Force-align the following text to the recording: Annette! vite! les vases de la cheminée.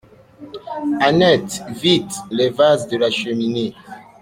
Annette! 0.99 1.61
vite! 1.69 2.11
les 2.31 2.49
vases 2.49 2.87
de 2.87 2.97
la 2.97 3.11
cheminée. 3.11 3.75